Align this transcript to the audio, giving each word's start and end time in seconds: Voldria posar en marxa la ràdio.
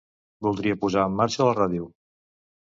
Voldria 0.47 0.77
posar 0.85 1.05
en 1.11 1.15
marxa 1.21 1.45
la 1.51 1.55
ràdio. 1.61 1.89